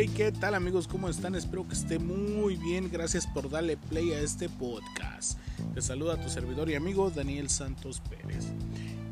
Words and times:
Hey, 0.00 0.08
¿qué 0.14 0.30
tal 0.30 0.54
amigos? 0.54 0.86
¿Cómo 0.86 1.08
están? 1.08 1.34
Espero 1.34 1.66
que 1.66 1.74
esté 1.74 1.98
muy 1.98 2.54
bien. 2.54 2.88
Gracias 2.88 3.26
por 3.26 3.50
darle 3.50 3.76
play 3.76 4.12
a 4.12 4.20
este 4.20 4.48
podcast. 4.48 5.40
Te 5.74 5.82
saluda 5.82 6.20
tu 6.20 6.28
servidor 6.28 6.70
y 6.70 6.76
amigo 6.76 7.10
Daniel 7.10 7.50
Santos 7.50 8.00
Pérez. 8.08 8.44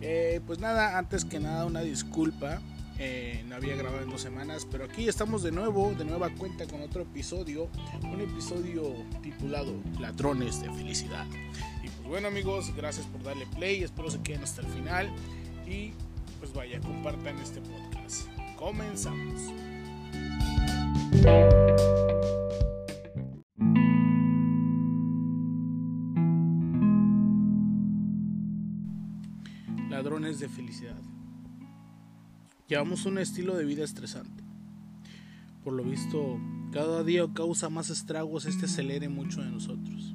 Eh, 0.00 0.40
pues 0.46 0.60
nada, 0.60 0.96
antes 0.96 1.24
que 1.24 1.40
nada 1.40 1.64
una 1.64 1.80
disculpa. 1.80 2.62
Eh, 3.00 3.42
no 3.48 3.56
había 3.56 3.74
grabado 3.74 4.04
en 4.04 4.10
dos 4.10 4.20
semanas, 4.20 4.64
pero 4.70 4.84
aquí 4.84 5.08
estamos 5.08 5.42
de 5.42 5.50
nuevo, 5.50 5.92
de 5.98 6.04
nueva 6.04 6.30
cuenta 6.30 6.68
con 6.68 6.80
otro 6.80 7.02
episodio. 7.02 7.68
Un 8.04 8.20
episodio 8.20 8.94
titulado 9.24 9.74
Ladrones 9.98 10.62
de 10.62 10.70
Felicidad. 10.70 11.26
Y 11.82 11.88
pues 11.88 12.06
bueno 12.06 12.28
amigos, 12.28 12.72
gracias 12.76 13.06
por 13.06 13.24
darle 13.24 13.46
play. 13.56 13.82
Espero 13.82 14.08
se 14.08 14.20
queden 14.20 14.44
hasta 14.44 14.60
el 14.60 14.68
final. 14.68 15.10
Y 15.66 15.94
pues 16.38 16.54
vaya, 16.54 16.78
compartan 16.78 17.36
este 17.40 17.60
podcast. 17.60 18.28
Comenzamos. 18.56 19.50
Ladrones 29.90 30.40
de 30.40 30.48
felicidad. 30.48 31.00
Llevamos 32.68 33.06
un 33.06 33.18
estilo 33.18 33.56
de 33.56 33.64
vida 33.64 33.84
estresante. 33.84 34.44
Por 35.64 35.72
lo 35.72 35.84
visto, 35.84 36.38
cada 36.72 37.02
día 37.02 37.26
causa 37.32 37.70
más 37.70 37.90
estragos 37.90 38.44
este 38.44 38.66
acelere 38.66 39.08
mucho 39.08 39.42
de 39.42 39.50
nosotros. 39.50 40.14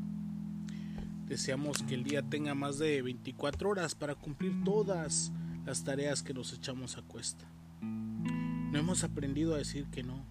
Deseamos 1.28 1.82
que 1.84 1.96
el 1.96 2.04
día 2.04 2.22
tenga 2.24 2.54
más 2.54 2.78
de 2.78 3.02
24 3.02 3.70
horas 3.70 3.96
para 3.96 4.16
cumplir 4.16 4.64
todas 4.64 5.32
las 5.66 5.84
tareas 5.84 6.24
que 6.24 6.34
nos 6.34 6.54
echamos 6.54 6.98
a 6.98 7.02
cuesta. 7.02 7.46
No 7.82 8.78
hemos 8.78 9.04
aprendido 9.04 9.56
a 9.56 9.58
decir 9.58 9.86
que 9.88 10.04
no. 10.04 10.26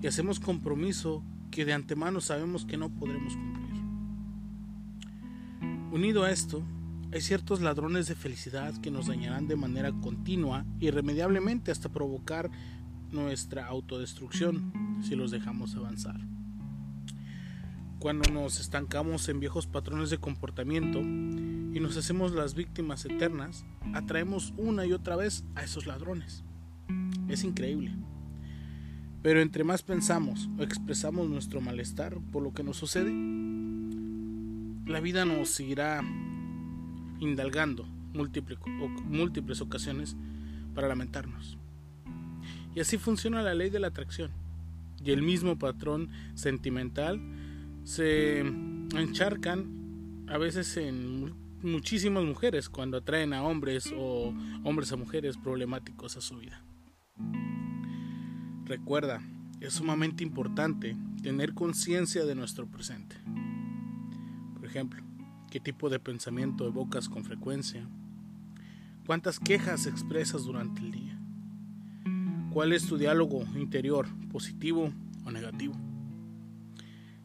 Y 0.00 0.06
hacemos 0.06 0.40
compromiso 0.40 1.22
que 1.50 1.64
de 1.64 1.72
antemano 1.72 2.20
sabemos 2.20 2.64
que 2.64 2.76
no 2.76 2.90
podremos 2.90 3.34
cumplir. 3.34 3.68
Unido 5.90 6.24
a 6.24 6.30
esto, 6.30 6.62
hay 7.12 7.22
ciertos 7.22 7.62
ladrones 7.62 8.06
de 8.06 8.14
felicidad 8.14 8.76
que 8.82 8.90
nos 8.90 9.06
dañarán 9.06 9.48
de 9.48 9.56
manera 9.56 9.92
continua, 9.92 10.66
irremediablemente 10.78 11.70
hasta 11.70 11.88
provocar 11.88 12.50
nuestra 13.10 13.66
autodestrucción 13.66 14.98
si 15.02 15.16
los 15.16 15.30
dejamos 15.30 15.74
avanzar. 15.74 16.20
Cuando 17.98 18.30
nos 18.30 18.60
estancamos 18.60 19.28
en 19.28 19.40
viejos 19.40 19.66
patrones 19.66 20.10
de 20.10 20.18
comportamiento 20.18 21.00
y 21.00 21.80
nos 21.80 21.96
hacemos 21.96 22.32
las 22.32 22.54
víctimas 22.54 23.04
eternas, 23.06 23.64
atraemos 23.94 24.52
una 24.56 24.86
y 24.86 24.92
otra 24.92 25.16
vez 25.16 25.44
a 25.54 25.64
esos 25.64 25.86
ladrones. 25.86 26.44
Es 27.28 27.42
increíble. 27.42 27.92
Pero 29.28 29.42
entre 29.42 29.62
más 29.62 29.82
pensamos 29.82 30.48
o 30.58 30.62
expresamos 30.62 31.28
nuestro 31.28 31.60
malestar 31.60 32.16
por 32.32 32.42
lo 32.42 32.54
que 32.54 32.62
nos 32.62 32.78
sucede, 32.78 33.12
la 34.86 35.00
vida 35.00 35.26
nos 35.26 35.50
seguirá 35.50 36.00
indalgando 37.20 37.84
múltiples, 38.14 38.58
múltiples 39.04 39.60
ocasiones 39.60 40.16
para 40.74 40.88
lamentarnos. 40.88 41.58
Y 42.74 42.80
así 42.80 42.96
funciona 42.96 43.42
la 43.42 43.52
ley 43.52 43.68
de 43.68 43.80
la 43.80 43.88
atracción. 43.88 44.30
Y 45.04 45.10
el 45.10 45.20
mismo 45.20 45.58
patrón 45.58 46.08
sentimental 46.34 47.20
se 47.84 48.40
encharcan 48.40 50.24
a 50.26 50.38
veces 50.38 50.74
en 50.78 51.34
muchísimas 51.60 52.24
mujeres 52.24 52.70
cuando 52.70 52.96
atraen 52.96 53.34
a 53.34 53.42
hombres 53.42 53.92
o 53.94 54.32
hombres 54.64 54.90
a 54.92 54.96
mujeres 54.96 55.36
problemáticos 55.36 56.16
a 56.16 56.22
su 56.22 56.38
vida. 56.38 56.62
Recuerda, 58.68 59.22
es 59.62 59.72
sumamente 59.72 60.22
importante 60.22 60.94
tener 61.22 61.54
conciencia 61.54 62.26
de 62.26 62.34
nuestro 62.34 62.66
presente. 62.66 63.16
Por 64.52 64.66
ejemplo, 64.66 65.02
qué 65.50 65.58
tipo 65.58 65.88
de 65.88 65.98
pensamiento 65.98 66.66
evocas 66.66 67.08
con 67.08 67.24
frecuencia, 67.24 67.88
cuántas 69.06 69.40
quejas 69.40 69.86
expresas 69.86 70.44
durante 70.44 70.82
el 70.82 70.90
día, 70.90 71.18
cuál 72.52 72.74
es 72.74 72.86
tu 72.86 72.98
diálogo 72.98 73.46
interior, 73.56 74.06
positivo 74.30 74.92
o 75.24 75.30
negativo. 75.30 75.74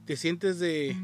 Te 0.06 0.16
sientes 0.16 0.60
de 0.60 0.96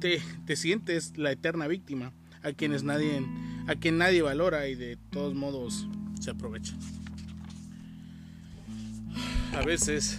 te, 0.00 0.20
te 0.44 0.56
sientes 0.56 1.16
la 1.16 1.32
eterna 1.32 1.66
víctima 1.66 2.12
a 2.42 2.52
quienes 2.52 2.82
nadie 2.82 3.24
a 3.66 3.74
quien 3.76 3.96
nadie 3.96 4.20
valora 4.20 4.68
y 4.68 4.74
de 4.74 4.98
todos 5.10 5.34
modos 5.34 5.88
se 6.20 6.30
aprovecha. 6.30 6.76
A 9.52 9.60
veces 9.60 10.18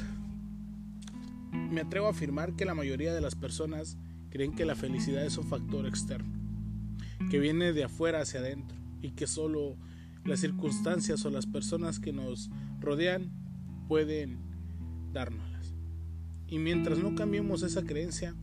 me 1.52 1.82
atrevo 1.82 2.06
a 2.06 2.12
afirmar 2.12 2.56
que 2.56 2.66
la 2.66 2.76
mayoría 2.76 3.16
de 3.16 3.20
las 3.20 3.34
personas 3.34 3.98
creen 4.30 4.54
que 4.54 4.64
la 4.64 4.76
felicidad 4.76 5.26
es 5.26 5.40
un 5.40 5.48
factor 5.48 5.88
externo, 5.88 6.32
que 7.32 7.40
viene 7.40 7.74
de 7.74 7.84
afuera 7.84 8.22
hacia 8.22 8.42
adentro 8.42 8.78
y 9.02 9.12
que 9.12 9.26
solo 9.26 9.76
las 10.24 10.40
circunstancias 10.40 11.26
o 11.26 11.32
las 11.32 11.48
personas 11.48 12.00
que 12.00 12.14
nos 12.14 12.52
rodean 12.80 13.32
pueden 13.88 14.38
dárnoslas. 15.14 15.74
Y 16.48 16.60
mientras 16.60 17.00
no 17.00 17.16
cambiemos 17.16 17.64
esa 17.64 17.84
creencia, 17.84 18.36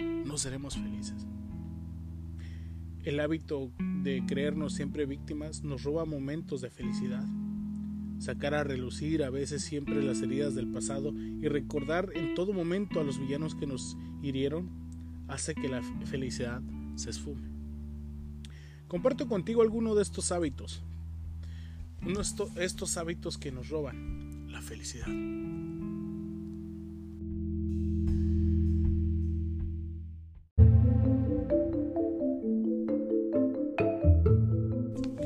no 0.00 0.38
seremos 0.38 0.76
felices. 0.76 1.26
El 3.04 3.20
hábito 3.20 3.70
de 4.02 4.24
creernos 4.26 4.72
siempre 4.72 5.04
víctimas 5.04 5.62
nos 5.62 5.82
roba 5.82 6.06
momentos 6.06 6.62
de 6.62 6.70
felicidad 6.70 7.26
sacar 8.22 8.54
a 8.54 8.62
relucir 8.62 9.24
a 9.24 9.30
veces 9.30 9.64
siempre 9.64 10.00
las 10.00 10.22
heridas 10.22 10.54
del 10.54 10.68
pasado 10.68 11.12
y 11.12 11.48
recordar 11.48 12.10
en 12.14 12.36
todo 12.36 12.52
momento 12.52 13.00
a 13.00 13.02
los 13.02 13.18
villanos 13.18 13.56
que 13.56 13.66
nos 13.66 13.96
hirieron 14.22 14.70
hace 15.26 15.56
que 15.56 15.68
la 15.68 15.82
felicidad 16.04 16.62
se 16.94 17.10
esfume. 17.10 17.48
Comparto 18.86 19.26
contigo 19.26 19.60
alguno 19.60 19.96
de 19.96 20.02
estos 20.02 20.30
hábitos, 20.30 20.84
uno 22.02 22.20
de 22.54 22.64
estos 22.64 22.96
hábitos 22.96 23.38
que 23.38 23.50
nos 23.50 23.70
roban 23.70 24.46
la 24.52 24.62
felicidad. 24.62 25.08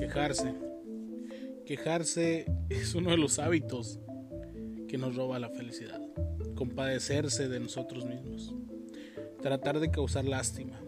Quejarse 0.00 0.65
Quejarse 1.66 2.46
es 2.70 2.94
uno 2.94 3.10
de 3.10 3.16
los 3.16 3.40
hábitos 3.40 3.98
que 4.86 4.98
nos 4.98 5.16
roba 5.16 5.40
la 5.40 5.50
felicidad. 5.50 6.00
Compadecerse 6.54 7.48
de 7.48 7.58
nosotros 7.58 8.04
mismos. 8.04 8.54
Tratar 9.42 9.80
de 9.80 9.90
causar 9.90 10.26
lástima. 10.26 10.80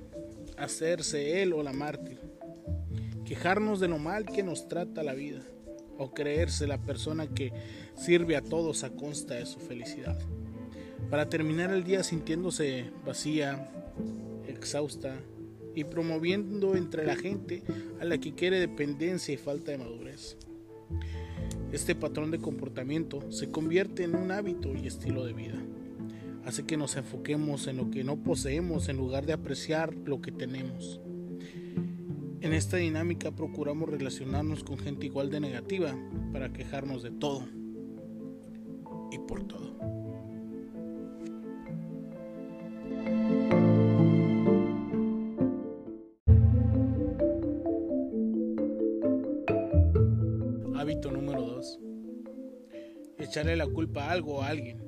Hacerse 0.57 1.43
él 1.43 1.53
o 1.53 1.65
la 1.65 1.73
mártir. 1.73 2.21
Quejarnos 3.25 3.81
de 3.81 3.89
lo 3.89 3.99
mal 3.99 4.25
que 4.25 4.45
nos 4.45 4.69
trata 4.69 5.03
la 5.03 5.15
vida. 5.15 5.41
O 5.99 6.15
creerse 6.15 6.69
la 6.69 6.81
persona 6.81 7.27
que 7.27 7.53
sirve 7.97 8.37
a 8.37 8.41
todos 8.41 8.85
a 8.85 8.91
consta 8.91 9.35
de 9.35 9.47
su 9.47 9.59
felicidad. 9.59 10.17
Para 11.11 11.29
terminar 11.29 11.73
el 11.73 11.83
día 11.83 12.05
sintiéndose 12.05 12.93
vacía, 13.05 13.69
exhausta 14.47 15.17
y 15.75 15.83
promoviendo 15.83 16.77
entre 16.77 17.05
la 17.05 17.17
gente 17.17 17.65
a 18.01 18.05
la 18.05 18.19
que 18.19 18.37
quiere 18.37 18.61
dependencia 18.61 19.35
y 19.35 19.39
falta 19.39 19.73
de 19.73 19.79
madurez. 19.79 20.37
Este 21.71 21.95
patrón 21.95 22.31
de 22.31 22.39
comportamiento 22.39 23.31
se 23.31 23.51
convierte 23.51 24.03
en 24.03 24.17
un 24.17 24.31
hábito 24.31 24.75
y 24.75 24.87
estilo 24.87 25.27
de 25.27 25.35
vida. 25.35 25.59
Hace 26.47 26.65
que 26.65 26.79
nos 26.79 26.97
enfoquemos 26.97 27.67
en 27.67 27.77
lo 27.77 27.91
que 27.91 28.05
no 28.05 28.17
poseemos 28.17 28.89
en 28.89 28.97
lugar 28.97 29.27
de 29.27 29.35
apreciar 29.35 29.95
lo 29.95 30.23
que 30.23 30.33
tenemos. 30.33 30.99
En 32.41 32.55
esta 32.55 32.79
dinámica 32.79 33.33
procuramos 33.33 33.91
relacionarnos 33.91 34.65
con 34.65 34.79
gente 34.79 35.05
igual 35.05 35.29
de 35.29 35.41
negativa 35.41 35.95
para 36.33 36.55
quejarnos 36.55 37.03
de 37.03 37.11
todo 37.11 37.47
y 39.13 39.19
por 39.19 39.47
todo. 39.47 39.98
Echarle 53.39 53.55
la 53.55 53.69
culpa 53.69 54.03
a 54.03 54.11
algo 54.11 54.39
o 54.39 54.43
a 54.43 54.49
alguien. 54.49 54.83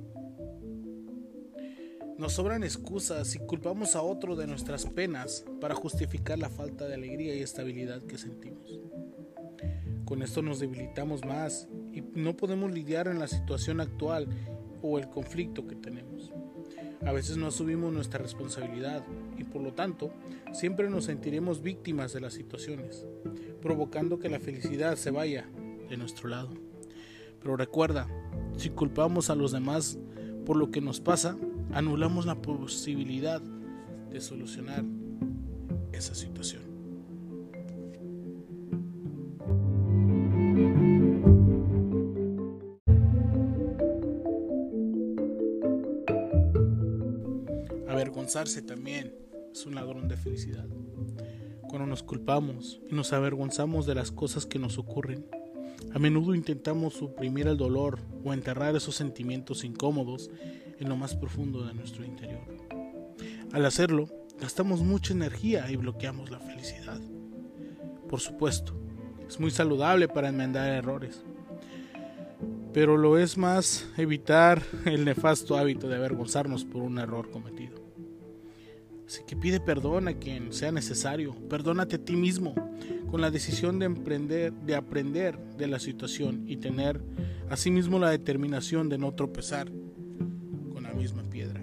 Nos 2.19 2.33
sobran 2.33 2.65
excusas 2.65 3.37
y 3.37 3.39
culpamos 3.39 3.95
a 3.95 4.03
otro 4.03 4.35
de 4.35 4.49
nuestras 4.49 4.87
penas 4.87 5.45
para 5.61 5.77
justificar 5.77 6.37
la 6.37 6.49
falta 6.49 6.89
de 6.89 6.95
alegría 6.95 7.37
y 7.37 7.43
estabilidad 7.43 8.03
que 8.03 8.19
sentimos. 8.19 8.81
Con 10.05 10.25
esto 10.25 10.43
nos 10.43 10.59
debilitamos 10.59 11.25
más 11.25 11.69
y 11.93 12.01
no 12.01 12.37
podemos 12.37 12.73
lidiar 12.73 13.07
en 13.07 13.21
la 13.21 13.29
situación 13.29 13.81
actual 13.81 14.27
o 14.83 14.99
el 14.99 15.09
conflicto 15.09 15.69
que 15.69 15.77
tenemos. 15.77 16.33
A 17.07 17.13
veces 17.13 17.37
no 17.37 17.47
asumimos 17.47 17.93
nuestra 17.93 18.19
responsabilidad 18.19 19.05
y 19.39 19.45
por 19.45 19.63
lo 19.63 19.75
tanto 19.75 20.13
siempre 20.53 20.91
nos 20.91 21.05
sentiremos 21.05 21.63
víctimas 21.63 22.13
de 22.13 22.21
las 22.21 22.33
situaciones, 22.33 23.07
provocando 23.63 24.19
que 24.19 24.29
la 24.29 24.41
felicidad 24.41 24.97
se 24.97 25.13
vaya 25.13 25.49
de 25.89 25.97
nuestro 25.97 26.29
lado. 26.29 26.51
Pero 27.41 27.57
recuerda, 27.57 28.07
Si 28.61 28.69
culpamos 28.69 29.31
a 29.31 29.35
los 29.35 29.53
demás 29.53 29.99
por 30.45 30.55
lo 30.59 30.71
que 30.71 30.83
nos 30.83 31.01
pasa, 31.01 31.35
anulamos 31.73 32.27
la 32.27 32.43
posibilidad 32.43 33.41
de 33.41 34.21
solucionar 34.21 34.85
esa 35.93 36.15
situación. 36.15 36.61
Avergonzarse 47.89 48.61
también 48.61 49.15
es 49.55 49.65
un 49.65 49.75
ladrón 49.75 50.07
de 50.07 50.19
felicidad. 50.19 50.69
Cuando 51.63 51.87
nos 51.87 52.03
culpamos 52.03 52.83
y 52.91 52.95
nos 52.95 53.15
avergonzamos 53.15 53.87
de 53.87 53.95
las 53.95 54.13
cosas 54.13 54.45
que 54.45 54.59
nos 54.59 54.77
ocurren, 54.77 55.25
a 55.93 55.99
menudo 55.99 56.35
intentamos 56.35 56.95
suprimir 56.95 57.47
el 57.47 57.57
dolor 57.57 57.99
o 58.25 58.33
enterrar 58.33 58.77
esos 58.77 58.95
sentimientos 58.95 59.65
incómodos 59.65 60.31
en 60.79 60.89
lo 60.89 60.97
más 60.97 61.15
profundo 61.15 61.67
de 61.67 61.75
nuestro 61.75 62.05
interior. 62.05 62.41
Al 63.53 63.65
hacerlo, 63.65 64.09
gastamos 64.41 64.81
mucha 64.83 65.13
energía 65.13 65.71
y 65.71 65.77
bloqueamos 65.77 66.31
la 66.31 66.41
felicidad. 66.41 67.01
Por 68.09 68.21
supuesto, 68.21 68.75
es 69.29 69.39
muy 69.39 69.51
saludable 69.51 70.09
para 70.09 70.29
enmendar 70.29 70.71
errores, 70.71 71.25
pero 72.73 72.97
lo 72.97 73.19
es 73.19 73.37
más 73.37 73.89
evitar 73.97 74.63
el 74.85 75.05
nefasto 75.05 75.57
hábito 75.57 75.89
de 75.89 75.97
avergonzarnos 75.97 76.65
por 76.65 76.83
un 76.83 76.99
error 76.99 77.31
cometido. 77.31 77.90
Así 79.11 79.25
que 79.25 79.35
pide 79.35 79.59
perdón 79.59 80.07
a 80.07 80.15
quien 80.15 80.53
sea 80.53 80.71
necesario, 80.71 81.35
perdónate 81.49 81.97
a 81.97 82.05
ti 82.05 82.15
mismo 82.15 82.55
con 83.11 83.21
la 83.21 83.33
decisión 83.33 83.81
de 83.81 83.87
emprender, 83.87 84.53
de 84.53 84.77
aprender 84.77 85.37
de 85.57 85.67
la 85.67 85.81
situación 85.81 86.45
y 86.47 86.59
tener 86.59 87.03
asimismo 87.49 87.99
la 87.99 88.11
determinación 88.11 88.89
de 88.89 88.99
no 88.99 89.13
tropezar 89.13 89.69
con 90.73 90.85
la 90.85 90.93
misma 90.93 91.25
piedra. 91.25 91.61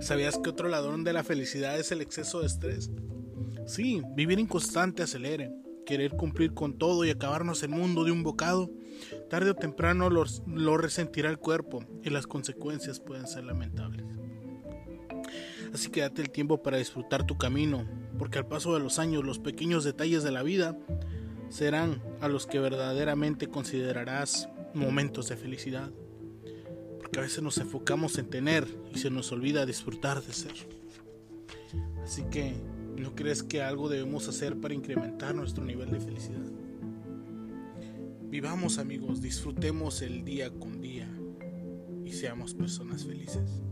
¿Sabías 0.00 0.36
que 0.38 0.50
otro 0.50 0.68
ladrón 0.68 1.04
de 1.04 1.12
la 1.12 1.22
felicidad 1.22 1.78
es 1.78 1.92
el 1.92 2.00
exceso 2.00 2.40
de 2.40 2.48
estrés? 2.48 2.90
Sí, 3.64 4.02
vivir 4.16 4.40
en 4.40 4.48
constante 4.48 5.04
acelere, 5.04 5.52
querer 5.88 6.10
cumplir 6.10 6.52
con 6.52 6.76
todo 6.76 7.06
y 7.06 7.10
acabarnos 7.10 7.62
el 7.62 7.70
mundo 7.70 8.04
de 8.04 8.12
un 8.12 8.22
bocado, 8.22 8.70
tarde 9.30 9.52
o 9.52 9.54
temprano 9.54 10.10
lo, 10.10 10.76
resentirá 10.76 11.30
el 11.30 11.38
cuerpo 11.38 11.82
y 12.02 12.10
las 12.10 12.26
consecuencias 12.26 13.00
pueden 13.00 13.26
ser 13.26 13.44
lamentables. 13.44 14.04
Así 15.72 15.88
que 15.88 16.02
date 16.02 16.20
el 16.20 16.28
tiempo 16.28 16.62
para 16.62 16.76
disfrutar 16.76 17.24
tu 17.24 17.38
camino, 17.38 17.86
porque 18.18 18.36
al 18.36 18.46
paso 18.46 18.74
de 18.74 18.80
los 18.80 18.98
años 18.98 19.24
los 19.24 19.38
pequeños 19.38 19.82
detalles 19.82 20.22
de 20.22 20.30
la 20.30 20.42
vida 20.42 20.78
serán 21.48 22.02
a 22.20 22.28
los 22.28 22.46
que 22.46 22.58
verdaderamente 22.58 23.46
considerarás 23.46 24.50
momentos 24.74 25.30
de 25.30 25.38
felicidad 25.38 25.90
porque 26.98 27.20
a 27.20 27.22
veces 27.22 27.42
nos 27.42 27.56
enfocamos 27.56 28.18
en 28.18 28.28
tener 28.28 28.68
y 28.94 28.98
se 28.98 29.08
nos 29.08 29.32
olvida 29.32 29.64
disfrutar 29.64 30.22
de 30.22 30.34
ser. 30.34 30.52
Así 32.04 32.24
que, 32.30 32.52
¿no 32.98 33.14
crees 33.14 33.42
que 33.42 33.62
algo 33.62 33.88
debemos 33.88 34.28
hacer 34.28 34.60
para 34.60 34.74
incrementar 34.74 35.34
nuestro 35.34 35.64
nivel 35.64 35.90
de 35.90 36.00
felicidad? 36.00 36.44
Vivamos 38.30 38.78
amigos, 38.78 39.22
disfrutemos 39.22 40.02
el 40.02 40.24
día 40.24 40.50
con 40.50 40.80
día 40.80 41.08
y 42.04 42.12
seamos 42.12 42.54
personas 42.54 43.04
felices. 43.04 43.62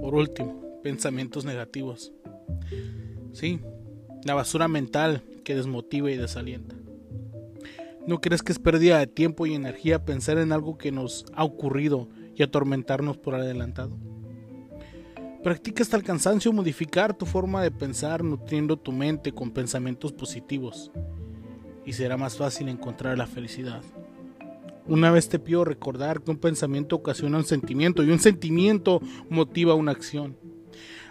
Por 0.00 0.14
último, 0.14 0.80
pensamientos 0.82 1.44
negativos. 1.44 2.12
Sí, 3.32 3.60
la 4.24 4.34
basura 4.34 4.68
mental 4.68 5.22
que 5.44 5.54
desmotiva 5.54 6.10
y 6.10 6.16
desalienta. 6.16 6.81
¿No 8.06 8.20
crees 8.20 8.42
que 8.42 8.50
es 8.50 8.58
pérdida 8.58 8.98
de 8.98 9.06
tiempo 9.06 9.46
y 9.46 9.54
energía 9.54 10.04
pensar 10.04 10.38
en 10.38 10.52
algo 10.52 10.76
que 10.76 10.90
nos 10.90 11.24
ha 11.34 11.44
ocurrido 11.44 12.08
y 12.34 12.42
atormentarnos 12.42 13.16
por 13.16 13.36
adelantado? 13.36 13.96
Practica 15.44 15.82
hasta 15.82 15.96
el 15.96 16.02
cansancio 16.02 16.52
modificar 16.52 17.14
tu 17.14 17.26
forma 17.26 17.62
de 17.62 17.70
pensar 17.70 18.24
nutriendo 18.24 18.76
tu 18.76 18.90
mente 18.90 19.32
con 19.32 19.52
pensamientos 19.52 20.12
positivos 20.12 20.90
y 21.84 21.92
será 21.92 22.16
más 22.16 22.36
fácil 22.36 22.68
encontrar 22.68 23.18
la 23.18 23.26
felicidad. 23.26 23.82
Una 24.86 25.12
vez 25.12 25.28
te 25.28 25.38
pido 25.38 25.64
recordar 25.64 26.22
que 26.22 26.32
un 26.32 26.38
pensamiento 26.38 26.96
ocasiona 26.96 27.38
un 27.38 27.44
sentimiento 27.44 28.02
y 28.02 28.10
un 28.10 28.18
sentimiento 28.18 29.00
motiva 29.30 29.74
una 29.74 29.92
acción. 29.92 30.36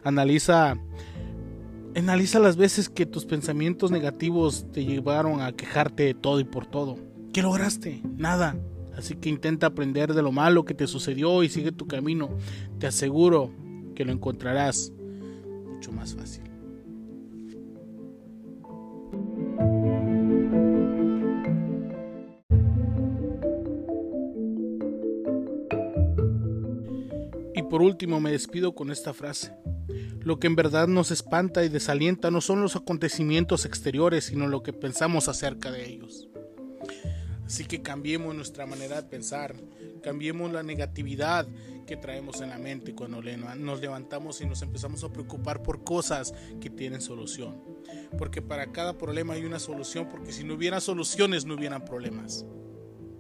Analiza 0.03 0.77
Analiza 1.93 2.39
las 2.39 2.55
veces 2.55 2.89
que 2.89 3.05
tus 3.05 3.25
pensamientos 3.25 3.91
negativos 3.91 4.65
te 4.71 4.85
llevaron 4.85 5.41
a 5.41 5.51
quejarte 5.51 6.03
de 6.03 6.13
todo 6.13 6.39
y 6.39 6.45
por 6.45 6.65
todo. 6.65 6.97
¿Qué 7.33 7.41
lograste? 7.41 8.01
Nada. 8.17 8.55
Así 8.97 9.15
que 9.15 9.29
intenta 9.29 9.67
aprender 9.67 10.13
de 10.13 10.21
lo 10.21 10.31
malo 10.31 10.65
que 10.65 10.73
te 10.73 10.87
sucedió 10.87 11.43
y 11.43 11.49
sigue 11.49 11.71
tu 11.71 11.87
camino. 11.87 12.29
Te 12.79 12.87
aseguro 12.87 13.51
que 13.95 14.05
lo 14.05 14.11
encontrarás 14.11 14.91
mucho 15.67 15.91
más 15.91 16.15
fácil. 16.15 16.43
Y 27.53 27.63
por 27.63 27.81
último 27.81 28.19
me 28.19 28.31
despido 28.31 28.73
con 28.73 28.91
esta 28.91 29.13
frase. 29.13 29.53
Lo 30.23 30.39
que 30.39 30.47
en 30.47 30.55
verdad 30.55 30.87
nos 30.87 31.11
espanta 31.11 31.63
y 31.65 31.69
desalienta 31.69 32.29
no 32.29 32.41
son 32.41 32.61
los 32.61 32.75
acontecimientos 32.75 33.65
exteriores, 33.65 34.25
sino 34.25 34.47
lo 34.47 34.61
que 34.61 34.71
pensamos 34.71 35.27
acerca 35.27 35.71
de 35.71 35.87
ellos. 35.89 36.27
Así 37.45 37.65
que 37.65 37.81
cambiemos 37.81 38.33
nuestra 38.33 38.65
manera 38.65 39.01
de 39.01 39.09
pensar, 39.09 39.55
cambiemos 40.01 40.53
la 40.53 40.63
negatividad 40.63 41.47
que 41.85 41.97
traemos 41.97 42.39
en 42.39 42.49
la 42.49 42.57
mente 42.57 42.95
cuando 42.95 43.21
nos 43.21 43.81
levantamos 43.81 44.39
y 44.39 44.45
nos 44.45 44.61
empezamos 44.61 45.03
a 45.03 45.11
preocupar 45.11 45.61
por 45.61 45.83
cosas 45.83 46.33
que 46.61 46.69
tienen 46.69 47.01
solución. 47.01 47.61
Porque 48.17 48.41
para 48.41 48.71
cada 48.71 48.97
problema 48.97 49.33
hay 49.33 49.43
una 49.43 49.59
solución, 49.59 50.07
porque 50.09 50.31
si 50.31 50.45
no 50.45 50.53
hubiera 50.53 50.79
soluciones 50.79 51.43
no 51.43 51.55
hubieran 51.55 51.83
problemas. 51.83 52.45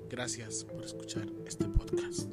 Gracias 0.09 0.63
por 0.63 0.85
escuchar 0.85 1.27
este 1.45 1.65
podcast. 1.65 2.29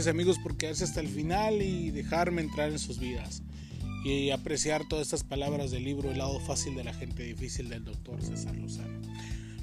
Gracias 0.00 0.14
amigos 0.14 0.38
por 0.38 0.56
quedarse 0.56 0.82
hasta 0.82 1.00
el 1.00 1.08
final 1.08 1.60
y 1.60 1.90
dejarme 1.90 2.40
entrar 2.40 2.70
en 2.70 2.78
sus 2.78 2.98
vidas 2.98 3.42
y 4.02 4.30
apreciar 4.30 4.88
todas 4.88 5.08
estas 5.08 5.24
palabras 5.24 5.72
del 5.72 5.84
libro 5.84 6.10
El 6.10 6.16
lado 6.16 6.40
fácil 6.40 6.74
de 6.74 6.84
la 6.84 6.94
gente 6.94 7.22
difícil 7.22 7.68
del 7.68 7.84
doctor 7.84 8.22
César 8.22 8.56
Lozano. 8.56 8.98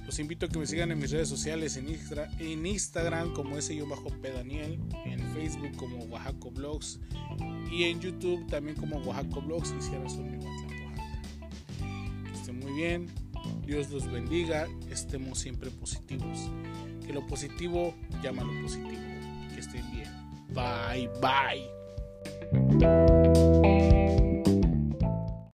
Los 0.05 0.19
invito 0.19 0.45
a 0.45 0.49
que 0.49 0.59
me 0.59 0.67
sigan 0.67 0.91
en 0.91 0.99
mis 0.99 1.09
redes 1.09 1.27
sociales 1.27 1.75
en, 1.75 1.87
en 2.37 2.65
Instagram 2.67 3.33
como 3.33 3.57
ese 3.57 3.75
yo 3.75 3.87
bajo 3.87 4.09
P 4.11 4.31
Daniel, 4.31 4.79
en 5.07 5.19
Facebook 5.33 5.75
como 5.75 6.03
Oaxaco 6.03 6.51
Blogs 6.51 6.99
y 7.71 7.85
en 7.85 7.99
YouTube 7.99 8.45
también 8.45 8.75
como 8.75 8.97
Oaxaco 8.97 9.41
Blogs 9.41 9.73
y 9.75 9.81
Sierra 9.81 10.07
Sol 10.07 10.29
Oaxaca. 10.37 10.75
Que 12.25 12.37
estén 12.37 12.59
muy 12.59 12.73
bien, 12.73 13.07
Dios 13.65 13.89
los 13.89 14.05
bendiga, 14.05 14.67
estemos 14.91 15.39
siempre 15.39 15.71
positivos. 15.71 16.51
Que 17.07 17.11
lo 17.11 17.25
positivo 17.25 17.95
llama 18.21 18.43
lo 18.43 18.61
positivo. 18.61 19.01
Que 19.55 19.61
estén 19.61 19.91
bien. 19.91 20.26
Bye 20.57 21.07
bye. 21.21 21.61